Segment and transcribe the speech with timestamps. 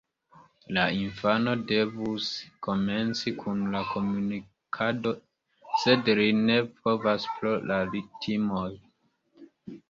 [0.75, 2.29] La infano devus
[2.67, 5.13] komenci kun la komunikado,
[5.83, 7.79] sed li ne povas pro la
[8.25, 8.67] timoj.